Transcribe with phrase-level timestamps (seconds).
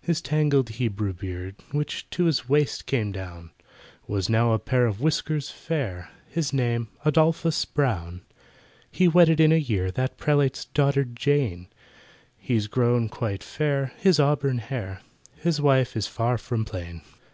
[0.00, 3.50] His tangled Hebrew beard, Which to his waist came down,
[4.08, 8.22] Was now a pair of whiskers fair— His name ADOLPHUS BROWN!
[8.90, 11.68] He wedded in a year That prelate's daughter JANE,
[12.38, 15.02] He's grown quite fair—has auburn hair—
[15.36, 17.02] His wife is far from plain.